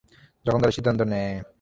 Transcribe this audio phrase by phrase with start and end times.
[0.45, 1.35] যখন তারা সিদ্ধান্ত নেয়।